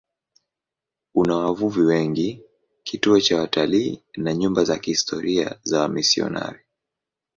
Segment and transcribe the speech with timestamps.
[1.19, 2.41] Una wavuvi wengi,
[2.83, 6.59] kituo cha watalii na nyumba za kihistoria za wamisionari.